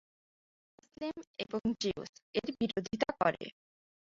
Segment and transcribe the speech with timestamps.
[0.75, 1.15] মুসলিম
[1.39, 3.45] এবং জিউস এর বিরোধিতা করে।